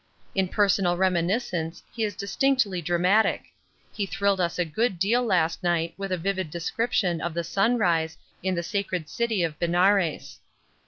[0.33, 3.43] In personal reminiscence he is distinctly dramatic
[3.93, 8.17] he thrilled us a good deal last night with a vivid description of a sunrise
[8.41, 10.39] in the sacred city of Benares.